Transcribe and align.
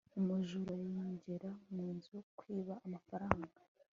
umujura 0.19 0.75
yinjiye 0.87 1.47
mu 1.73 1.85
nzu 1.95 2.17
kwiba 2.37 2.75
amafaranga 2.85 3.59